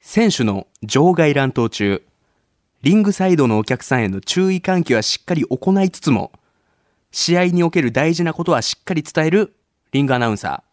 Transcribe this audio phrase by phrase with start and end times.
[0.00, 2.02] 選手の場外乱闘中、
[2.82, 6.32] リングサイドのお客さんへの注意喚起はしっかり行いつつも、
[7.10, 9.54] 試合における大事なことはしっかり伝える
[9.92, 10.68] リングアナウンサー。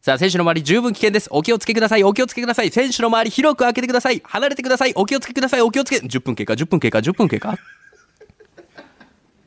[0.00, 1.28] さあ、選手の周り十分危険です。
[1.30, 2.02] お気をつけください。
[2.02, 2.70] お気をつけください。
[2.70, 4.20] 選手の周り広く開けてください。
[4.24, 4.92] 離れてください。
[4.96, 5.60] お気をつけください。
[5.60, 5.98] お気をつけ。
[5.98, 7.56] 10分経過、10分経過、10分経過。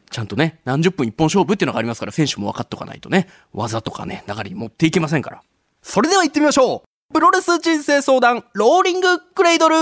[0.09, 5.41] ちゃんとね、何十分一本勝負っていうのがありますから、選手も分かっとかないとね、技とかね、流れに持っていけませんから。
[5.81, 9.75] それでは行ってみましょうプロレス人生相談、ローリングクレイドル。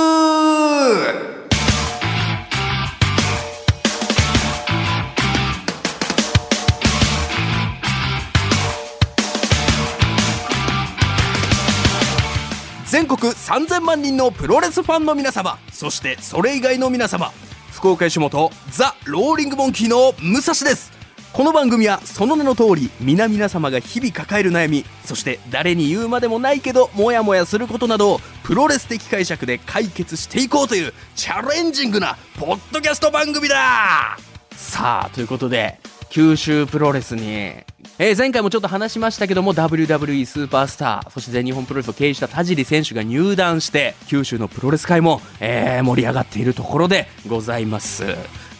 [12.85, 17.31] 全国3000万人のプロレスファンの皆様そしてそれ以外の皆様
[17.71, 20.92] 福岡吉本ザ・ローリングモンキーの武蔵です。
[21.33, 34.15] この番組はその名の通り皆々様が日々抱える悩みそして誰に言うまでもないけどモヤモヤすることなどをプロレス的解釈で解決していこうというチャレンジングなポッドキャスト番組だ。
[34.51, 35.79] さあということで
[36.11, 48.03] 九州プロレスに、えー前回もちょっと話しましたけども WWE スーパースターそして全日本プロレスを経営した田尻選手が入団して九州のプロレス界も、えー盛り上がっているところでございます。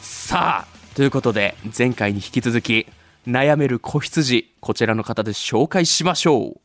[0.02, 2.86] さあということで前回に引き続き
[3.28, 6.62] 悩める子羊こちらの方で紹介しましょう。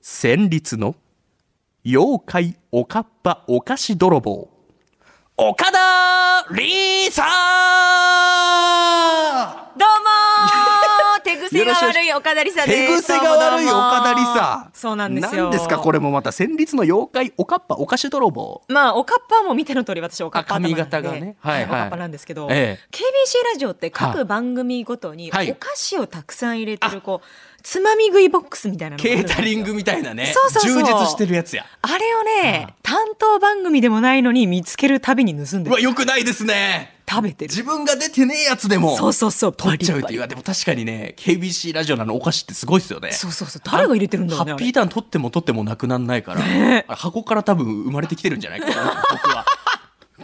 [0.00, 0.94] 戦慄の
[1.84, 4.48] 妖怪おかっぱお菓子泥棒。
[5.36, 7.24] 岡田リーさ
[8.02, 8.05] ん
[11.88, 13.08] 悪い岡田理沙です。
[13.08, 15.44] 手癖が悪い岡田理沙そうなんですよ。
[15.44, 18.62] 何ですかこれもまた戦慄の妖怪おかっぱお菓子泥棒。
[18.68, 21.36] まあ、おかっぱも見ての通り私おかっぱ頭なんであ髪型がね。
[21.40, 21.64] はいはい。
[21.64, 22.88] おかっぱなんですけど、ええ。
[22.90, 25.50] KBC ラジオっては各番組ごとにはい。
[25.50, 30.26] お菓子をたくさん入れてる、こう、つまみ食いボックスみたいなケータリングみたいなね。
[30.26, 30.84] そうそうそう。
[30.84, 31.66] 充実してるやつや。
[31.82, 35.70] あれをね、担当番組でもないのに見つけるたびに盗んでる。
[35.70, 37.00] うわよくないですね。
[37.10, 37.50] 食べてる。
[37.50, 38.96] 自分が出てねえやつでも。
[38.96, 40.28] そうそうそう、取っちゃうっていう。
[40.28, 43.10] でも確かにね KBC ラジオのあのお菓子ってすごいっすよね。
[43.10, 44.52] そうそうそう、誰が入れてるんだろうね。
[44.52, 49.44] ハッピーターン取っても取ってもなくなんないから、ね箱から多分生まれてきてるんじゃないかな僕は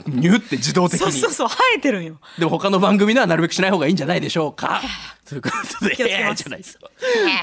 [0.06, 1.12] ニュって自動的に。
[1.12, 2.18] そうそうそう、生えてるんよ。
[2.38, 4.80] でも他の番組ではなるべくしない方がいいんじゃないでしょうか。
[5.28, 6.42] ということで気をつけます。
[6.42, 6.78] じゃないです。
[6.78, 6.88] か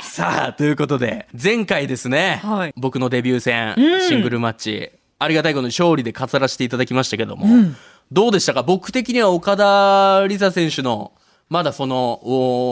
[0.04, 2.74] さあということで前回ですね、はい。
[2.76, 4.02] 僕のデビュー戦、うん。
[4.02, 7.46] シングルマッチありがたいことに勝利で飾らせていただきましたけども、
[8.12, 8.64] どうでしたか？
[8.64, 11.12] 僕的には岡田理沙選手の
[11.50, 12.20] まだその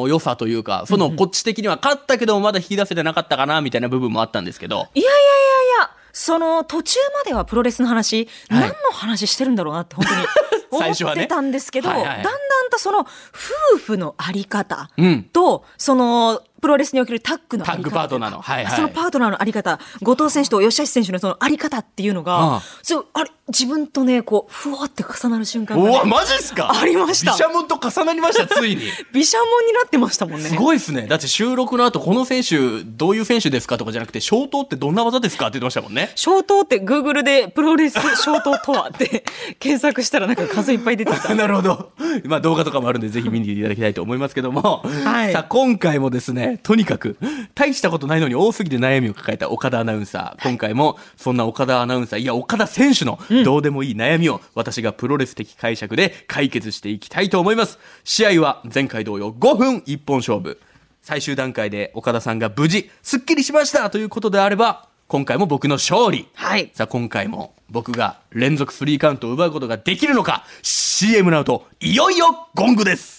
[0.02, 4.88] お良さというかそのこっち的には勝ったけどもまだ引き出せてなかったかなみたいな部分もあったんですけど。
[4.94, 5.90] いやいやいやいや、
[6.20, 8.60] その途中まではプロレスの話、はい。
[8.62, 10.26] 何の話してるんだろうなって本当に
[10.72, 12.08] 思ってたんですけど、はいはい。
[12.08, 15.24] だんだんとその夫婦のあり方うん。
[15.26, 26.72] と、そのプロレスにおけるタッグのタッグパートナーのはいはいそのパートナーのあり方、後藤選手と吉橋選手のそのあり方っていうのあがあ、そうあれ自分とねこうふわって重なる瞬間が、ね、おわマジっすか？
[26.74, 28.82] ありましたビシャモンと重なりました ついに
[29.14, 30.50] ビシャモンになってましたもんね。
[30.50, 31.08] すごいですね。
[31.08, 36.12] だって収録の後、この選手、どういう選手ですかとかじゃなくて、消灯ってどんな技ですかって言ってましたもんね。
[36.16, 39.24] 消灯って Google でプロレス消灯とはって
[39.60, 41.34] 検索したらなんか数いっぱい出てきた。
[41.36, 41.92] なるほど。
[42.26, 44.84] まあ動画とかもあるんで、ぜひ見にいただきたいと思いますけども。
[45.06, 47.18] はいさあ、今回もですね、とにかく、
[47.56, 50.44] 大したことないのに多すぎて悩みを抱えた岡田アナウンサー。
[50.44, 57.80] 今回も、そんな岡田アナウンサー、いや、岡田選手のどうでもいい悩みを、私がプロレス的解釈で解決していきたいと思います。
[58.04, 60.60] 試合は前回同様5分一本勝負。
[61.02, 66.28] 最終段階で岡田さんが無事、すっきりしましたということであれば、今回も僕の勝利。
[66.34, 66.70] はい。
[66.74, 73.17] さあ今回も僕が連続スリーカウントを奪うことができるのか CM の後いよいよゴングです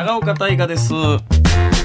[0.00, 0.94] 長岡大河です。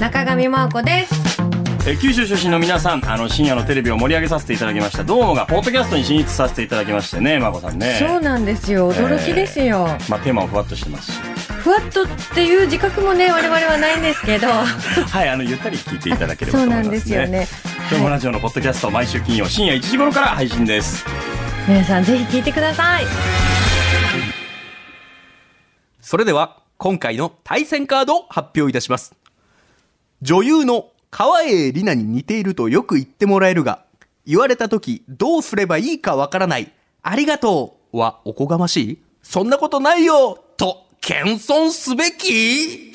[0.00, 1.38] 中上真央子です。
[1.86, 5.04] えー九州出身の皆さんあの深夜のテレビを盛り上げさせていただきました。
[5.04, 7.98] どうもがポッドキャストに進出させていただきましてね真子さんね。
[7.98, 8.90] そうなんですよ。
[8.90, 11.18] 驚きですよ、まあテーマもふわっとしてますし。
[11.62, 14.46] ふわっとっていう自覚もね我々はないんですけど。
[14.48, 17.16] はいあのゆったり聞いていただければそうと思いますね。
[17.18, 17.76] なんですよね。
[17.90, 21.04] 今日もラジオのポッドキャスト毎週金曜深夜1時頃から配信です。
[21.68, 23.06] 皆さんぜひ聞いてください。
[26.00, 29.14] それでは今回の対戦カードを発表いたします。
[30.22, 33.84] 女優の川栄里奈に似ているとよく言ってもらえるが
[34.26, 38.98] 言われた時どうすればいいかわからないありがとうはおこがましい？
[39.22, 42.92] そんなことないよと謙遜すべき？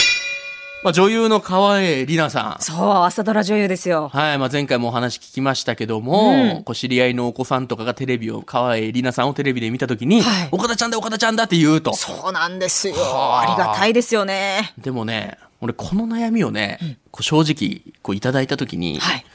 [0.83, 4.09] まあ、女優の川栄里奈さんそう、朝ドラ女優ですよ。
[4.11, 11.93] はい、まあ、前回もお話聞きましたけども、うんこう知り合いのお子さんとかがテレビを、川栄里奈さんをテレビで見たときに、はい岡田ちゃんだ、岡田ちゃんだって言うと。
[11.93, 12.95] そうなんですよ。
[12.95, 14.73] はあありがたいですよね。
[14.79, 16.79] でもね、俺この悩みをね、
[17.11, 19.25] こう正直、こういただいたときに、はい。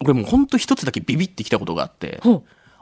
[0.00, 2.20] これもうほんと一つだけビビってきたことがあって、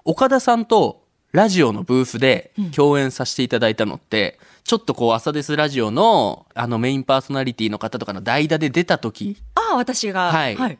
[0.04, 1.02] 岡田さんと
[1.32, 10.30] ラジオのブースで共演させていただいたのって、ちょっとこう朝ですラジオのあのメインパーソナリティの方とかの代打で出た時ああ、私が。
[10.30, 10.56] はい。
[10.56, 10.78] はい。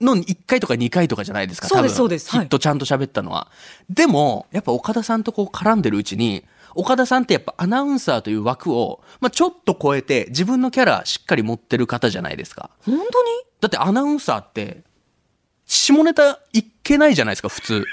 [0.00, 2.30] の1回とか2回とかじゃないですかそうですそうです。
[2.30, 2.40] はい。
[2.42, 3.50] きっとちゃんと喋ったのは、
[3.90, 6.44] でもやっぱ岡田さんとこう絡んでるうちに
[6.76, 12.70] 岡田さんってやっぱアナウンサーという枠を、まあ、ちょっと超えて自分のキャラしっかり持ってる方じゃないですか。
[12.86, 13.08] 本当に？
[13.60, 14.84] だってアナウンサーって
[15.66, 17.84] 下ネタいけないじゃないですか普通。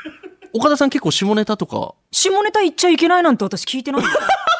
[0.53, 1.95] 岡田さん結構下ネタとか。
[2.11, 4.19] 下ネタ言っちゃいけないなんて私聞いてないんだよ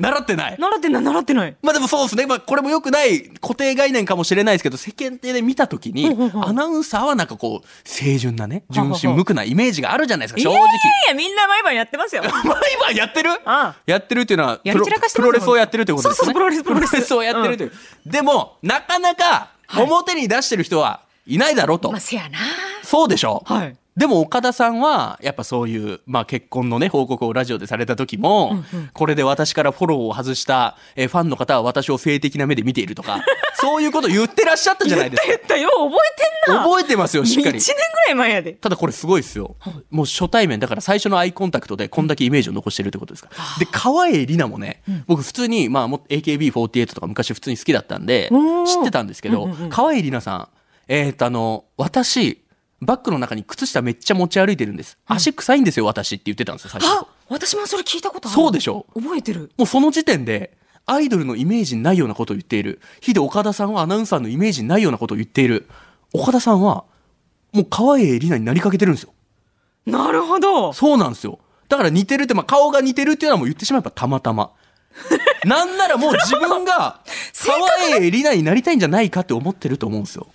[0.00, 1.56] 習ってない習ってない、習ってない。
[1.62, 2.26] まあでもそうですね。
[2.26, 6.06] まあこれも良くない固定概念かもしれないですけど、世間体で見たときに、
[6.42, 10.58] アナウンサーはなんかこう、清純なね、純真無垢なイメージがあるじゃないですか、正直。
[10.58, 10.72] いやい
[11.08, 12.22] や、みんな毎晩やってますよ。
[12.26, 13.30] 毎晩やってる？
[13.44, 16.24] あやってるっていうのはプロ、プロレスをやってるってことですね。
[16.24, 17.72] そうそうプロレスプロレスをやってるという。
[18.06, 21.90] でも、なかなか表に出してる人はいないだろうと。
[21.92, 22.38] まあ、せやな。
[22.82, 23.42] そうでしょ？
[23.46, 23.76] はい。
[24.00, 28.64] でも岡田さんはやっぱそういう、まあ、結婚のね報告をラジオでされた時も、
[28.94, 33.22] これで私からフォローを外した、えーファンの方は私を性的な目で見ているとか
[33.60, 36.64] そういうこと言ってらっしゃったじゃないです言ったよ、覚えてんかな。
[36.64, 37.58] 覚えてますよしっかり。
[37.58, 38.52] 1年ぐらい前やで。
[38.54, 39.56] ただこれすごいですよ。
[39.90, 43.28] もう初対面だから最初のアイコンタクトでこんだけイメージを残してるってことですか。
[43.36, 48.30] らで川栄里奈もね、僕普通に、まあ、も AKB48 とか昔普通に好きだったんで
[48.66, 49.68] 知ってたんですけど、うんうんうん。
[49.68, 50.48] 川栄里奈さん
[50.92, 52.42] えー、とあの私
[52.80, 54.98] バッグの中に靴下めっちゃ持ち歩いてるんです。
[55.06, 57.06] 足臭いんですよ、私って言ってたんですよ、最初あ。
[57.28, 58.34] 私もそれ聞いたことある。
[58.34, 59.52] そうでしょ覚えてる。
[59.56, 60.56] もうその時点で、
[60.86, 62.80] アイドルのイメージにないようなことを言っている。
[63.00, 65.68] ヒデ岡田さんはアナウンサーのイメージにないようなことを言っている。
[66.12, 66.84] 岡田さんは、
[67.52, 69.12] もう川栄里奈になりかけてるんですよ。
[69.86, 70.72] なるほど。
[70.72, 71.38] そうなんですよ。
[71.68, 74.50] だから似てるって、まあ顔が似てるっていうのはもう言ってしまえばたまたま。
[75.44, 77.00] なんならもう自分が
[77.32, 77.58] 川
[77.96, 80.26] 栄里奈になりたいんじゃないかって思ってると思うんですよ。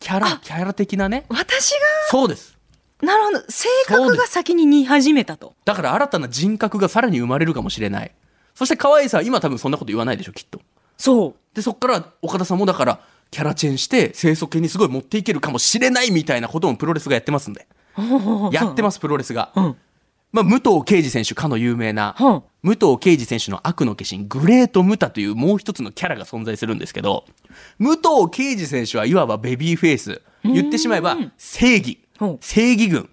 [0.00, 1.24] キャラ、キャラ的なね。
[1.28, 1.74] 私
[2.10, 2.56] そうです。
[3.00, 3.44] が、なるほど。
[3.48, 5.54] 性格が先に似始めたと。
[5.64, 8.12] だから新たな人格がさらに生まれるかもしれない。
[8.54, 10.60] そして河合さん、今多分そんなこと言わないでしょ、きっと。
[10.96, 11.34] そう。
[11.54, 13.00] で、そっから岡田さんもだから、
[13.30, 17.68] キャラチェンして清楚系にすごい持っていけるかもしれないみたいなこともプロレスがやってますんで。
[18.52, 19.52] やってます、プロレスが。
[19.54, 19.76] うん。
[20.32, 27.24] まあ、武藤敬司選手、かの有名な、うん武藤敬司選手の悪の化身、グレート・ムタというもう一つのキャラが存在するんですけど、
[27.78, 30.20] 武藤敬司選手はいわばベビーフェイス。
[30.44, 32.38] 言ってしまえば正義うん。
[32.40, 33.08] 正義軍。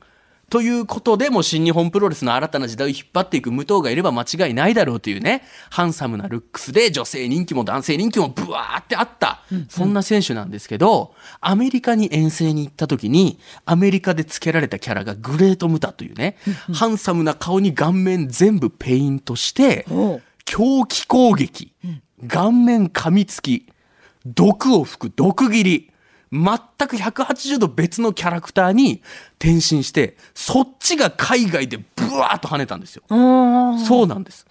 [0.49, 16.37] ということでも新日本プロレスの新たな時代を引っ張っていく武藤がいれば間違いないだろうというね、ハンサムなルックスで女性人気も男性人気もブワーってあった、そんな選手なんですけど、アメリカに遠征に行った時に、アメリカで付けられたキャラがグレートムタというね、
[16.73, 19.85] ハンサムな顔に顔面全部ペイントして、
[20.45, 21.73] 狂気攻撃、
[22.29, 23.67] 顔面噛みつき、
[24.25, 25.91] 毒を吹く毒斬り、
[26.31, 26.41] 全
[26.87, 29.01] く180度別のキャラクターに
[29.39, 31.83] 転身して、そっちが海外でブ
[32.17, 33.03] ワーッと跳ねたんですよ。
[33.09, 34.45] あそうなんです。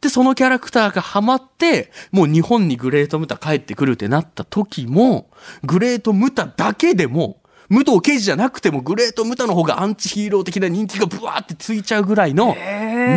[0.00, 5.30] で、そのキャラクターがハマって、もう日本にグレートムタ帰ってくるってなった時も、
[5.64, 7.38] グレートムタだけでも、
[7.68, 12.54] 武藤刑事じゃなくてもグレートムタの方がアンチヒーロー的な人気がブワーってついちゃうぐらいの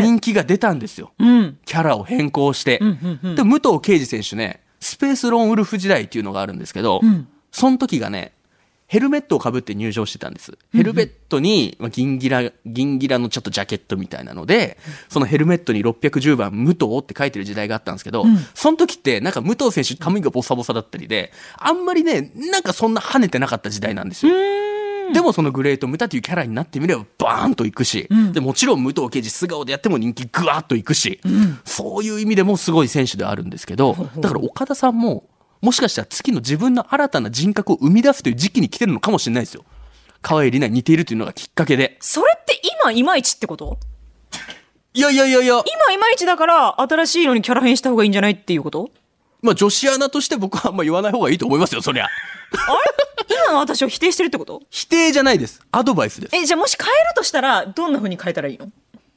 [0.01, 1.11] 人気が出たんですよ。
[1.19, 1.57] うん。
[1.65, 2.79] キャラを変更して。
[2.79, 8.33] で、武藤敬司選手ね、スペースロンウルフ時代っていうのがあるんですけど、んその時がね、
[8.87, 10.57] ヘルメットをかぶって入場してたんです。
[10.73, 14.79] ヘルメットに、まあ銀ギラ、銀ギラのちょっとジャケットみたいなので、
[15.09, 18.25] そのヘルメットに610番武藤って書いてる時代があったんですけど、
[18.55, 24.33] その時ってなんか武藤選手髪がボサボサだったりで、あんまりね、なんかそんな跳ねてなかった時代なんですよ。
[25.13, 31.19] でもそのグレート・ムタというキャラになってみればバーンといくし、でもちろん武藤敬司素顔でやっても人気グワーッといくし、
[31.63, 35.25] そういう意味でもすごい選手ではあるんですけど、だから岡田さんも、
[35.61, 39.65] もしかしたら月の自分の新たな人格を生み出すという時期に来てるのかもしれないですよ。
[40.21, 41.97] 河合里奈に似ているというのがきっかけで。
[42.01, 43.77] それって今いまいちってこと？
[44.93, 48.89] いやいやいやいや、今いまいちだから新しいのにキャラ変した方がいいんじゃないっていうこと？
[49.41, 52.07] まあ女子アナとして僕はあんま言わない方がいいと思いますよ、そりゃ。
[53.29, 54.61] 今の私を否定してるってこと？
[54.69, 55.61] 否定じゃないです。
[55.71, 56.35] アドバイスです。
[56.35, 58.71] え、じゃあもし変えるとしたらどんな風に変えたらいいの？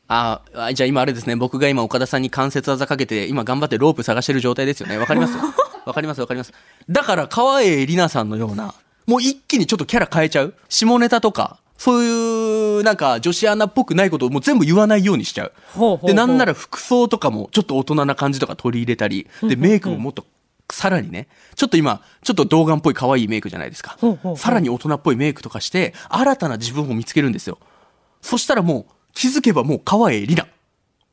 [0.09, 4.99] ああ、じゃあ今あれですね、僕が今岡田さんに関節技かけて、今頑張ってロープ探してる状態ですよね。
[4.99, 5.35] わかります？
[5.85, 6.53] わかりますわかります。
[6.89, 8.75] だから、川栄里奈さんのような、
[9.07, 10.55] もう一気にちょっとキャラ変えちゃう？
[10.69, 15.53] 下ネタとか、そういう、なんか女子アナっぽくないことをもう全部言わないようにしちゃう？
[15.75, 20.25] ほうほうほうで、なんなら服装とかもちょっと大人な感じとか取り入れたり、で、メイクももっと、
[20.71, 24.37] さらにね、ちょっと今、ちょっと童顔っぽい可愛いメイクじゃないですかほうほうほう。
[24.37, 27.59] さらに大人っぽいメイクとかして、新たな自分を見つけるんですよ。
[28.21, 30.49] そしたらもう、気づけばもう川栄里奈。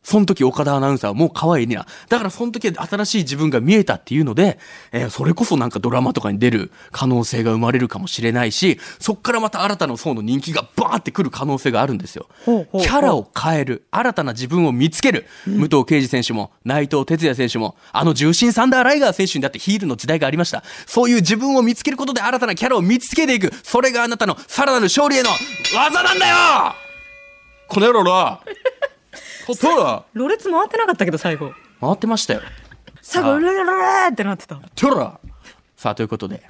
[0.10, 1.86] その時岡田アナウンサーはもう可愛いにな。
[2.08, 4.58] だからその時は新しい自分が見えたっていうので、
[4.92, 12.28] えーそれこそなんかドラマとかに出る可能性が生まれるかもしれないし、そっからまた新たな層の人気がバーってくる可能性があるんですよ。
[12.46, 20.64] ほうほうほうキャラを変える、新たな自分を見つける、武藤敬司選手も、内藤哲也選手も、あの重心サンダーライガー選手にだってヒールの時代がありました。
[20.88, 23.52] そういう自分を見つけることで新たなキャラを見つけていく。
[23.64, 25.30] それがあなたのさらなる勝利への
[25.76, 26.36] 技なんだよ
[27.68, 28.04] この野郎
[29.50, 29.56] な。
[29.56, 30.06] そうだ。
[30.14, 31.52] ろれつ回ってなかったけど最後。
[31.80, 32.42] 回ってましたよ。
[33.02, 33.74] 最後ルルルルル
[34.12, 34.60] ってなってた。
[34.76, 35.20] とら
[35.76, 36.44] さあ、ということで、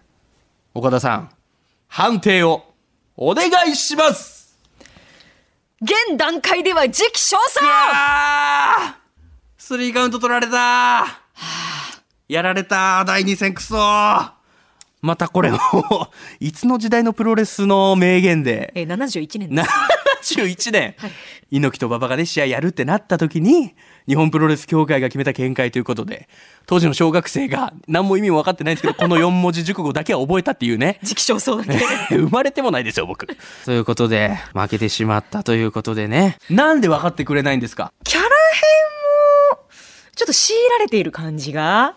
[0.73, 1.29] 岡田さん、
[1.87, 2.63] 判定を
[3.15, 4.57] お願いします。
[5.81, 8.99] 現段階では時期尚早。
[9.57, 11.21] スリーカウント取られた。
[12.27, 13.75] やられた第2戦クソ。
[15.01, 15.59] またこれも、
[16.39, 19.69] いつの時代のプロレスの名言で、えー、71年です
[20.35, 20.95] 71年、
[21.51, 23.75] 猪木と馬場がね、試合やるってなった時に、
[24.07, 26.27] 日本プロレス協会が決めた見解ということで、
[26.65, 30.99] 当時の小学生が何も意味も分かってないんですけど、この4文字熟語だけは覚えたっていうね。
[31.03, 31.79] 時期尚早だけ
[32.15, 33.27] 生まれてもないですよ、僕。
[33.65, 36.37] ということで、負けてしまったということでね。
[36.49, 37.91] なんで分かってくれないんですか？
[38.03, 38.29] キャラ編
[39.51, 39.59] も
[40.15, 41.95] ちょっと強いられている感じが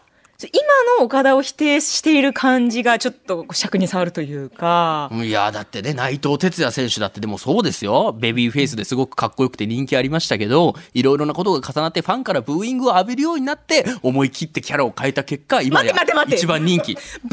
[0.48, 8.12] 今の岡田を否定している感じがちょっと尺に触るというかいや、だってね、内藤哲也選手だってでもそうですよ。
[8.12, 15.94] ベビーフェイスですごくかっこよくて人気ありましたけど、いろいろなことが重なってファンからブーイングを浴びるようになって、思い切ってキャラを変えた結果、今や
[16.28, 16.92] 一番人気。
[16.92, 17.28] いブーイン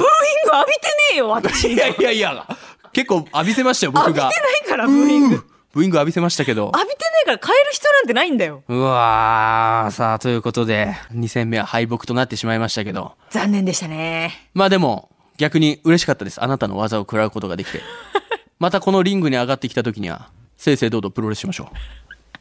[0.50, 2.46] グ浴びてねえよ私やいやいや、
[2.94, 4.30] 結構浴びせましたよ、僕浴びてが。
[4.30, 6.72] ないからブーイングブーイング浴びせましたけど。
[6.74, 6.98] 浴びて
[7.28, 13.14] ないから変える必要なんてないんだようわー、さあ、ということで、2戦目は敗北となってしまいましたけど。
[13.30, 16.44] 残念でしたねまあでも、逆に嬉しかったです。
[16.44, 17.82] あなたの技を食らうことができて。
[18.58, 21.72] またこのリングに上がってきた時には、正々堂々プロレスしましょ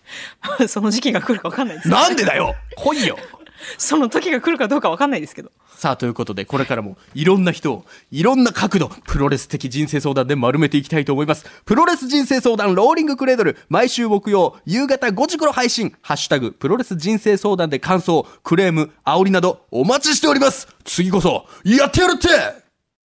[0.67, 1.93] その時期が来るか分かんないですう。
[1.93, 3.19] なんでだよ来いよ
[3.77, 11.47] その時が来るかどうか分かんないですけどさあ、ということで、これからもいろんな人を、いろんな角度、プロレス的人生相談で丸めていきたいと思います。
[11.65, 22.68] プロレス人生相談ローリングクレードル、毎週木曜、夕方5時頃配信、ハッシュタグ、プロレス人生相談で感想、クレーム、煽りなど、お待ちしております次こそ、やってやるって